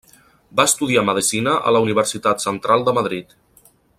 Va 0.59 0.63
estudiar 0.69 1.03
medicina 1.09 1.53
en 1.59 1.77
la 1.77 1.83
Universitat 1.89 2.45
Central 2.49 2.89
de 2.89 2.99
Madrid. 3.01 3.37